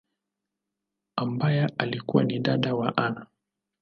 ambaye 1.15 1.65
alikua 1.77 2.23
ni 2.23 2.39
dada 2.39 2.75
wa 2.75 2.97
Anna. 2.97 3.27